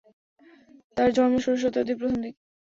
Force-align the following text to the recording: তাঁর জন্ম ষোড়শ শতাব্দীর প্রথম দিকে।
তাঁর 0.97 1.09
জন্ম 1.11 1.33
ষোড়শ 1.39 1.59
শতাব্দীর 1.63 1.97
প্রথম 1.99 2.19
দিকে। 2.23 2.39